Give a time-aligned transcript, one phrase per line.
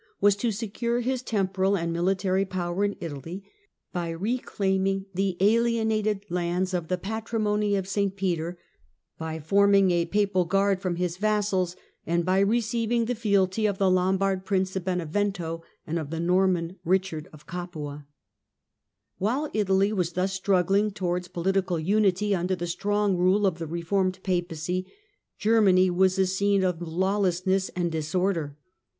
[0.19, 3.43] was to secure his temporal and military power in Italy
[3.93, 8.57] by reclaiming the alienated lands of the Patrimony of St Peter,
[9.19, 13.91] by forming a papal guard from his vassals, and by receiving the fealty of the
[13.91, 17.87] Lombard Prince of Benevento and of the Norman Kichard of Capua.
[17.87, 18.07] Affairs of
[19.19, 24.17] While Italy was thus struggling towards political unity under the strong rule of the reformed
[24.23, 24.91] Papacy,
[25.37, 28.57] Germany was a scene of lawlessness and disorder.